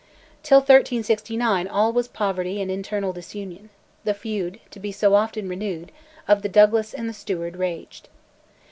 [0.41, 3.69] Till 1369 all was poverty and internal disunion;
[4.03, 5.91] the feud, to be so often renewed,
[6.27, 8.09] of the Douglas and the Steward raged.